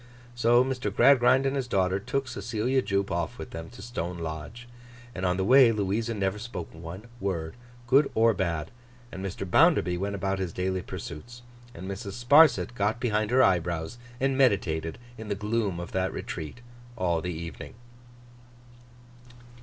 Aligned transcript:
So, 0.33 0.63
Mr. 0.63 0.91
Gradgrind 0.91 1.45
and 1.45 1.55
his 1.55 1.67
daughter 1.67 1.99
took 1.99 2.27
Cecilia 2.27 2.81
Jupe 2.81 3.11
off 3.11 3.37
with 3.37 3.51
them 3.51 3.69
to 3.69 3.83
Stone 3.83 4.17
Lodge, 4.17 4.67
and 5.13 5.27
on 5.27 5.37
the 5.37 5.43
way 5.45 5.71
Louisa 5.71 6.15
never 6.15 6.39
spoke 6.39 6.73
one 6.73 7.03
word, 7.19 7.55
good 7.85 8.09
or 8.15 8.33
bad. 8.33 8.71
And 9.11 9.23
Mr. 9.23 9.47
Bounderby 9.47 9.99
went 9.99 10.15
about 10.15 10.39
his 10.39 10.53
daily 10.53 10.81
pursuits. 10.81 11.43
And 11.75 11.87
Mrs. 11.87 12.13
Sparsit 12.13 12.73
got 12.73 12.99
behind 12.99 13.29
her 13.29 13.43
eyebrows 13.43 13.99
and 14.19 14.35
meditated 14.35 14.97
in 15.19 15.27
the 15.27 15.35
gloom 15.35 15.79
of 15.79 15.91
that 15.91 16.11
retreat, 16.11 16.61
all 16.97 17.21
the 17.21 17.31
evening. 17.35 17.75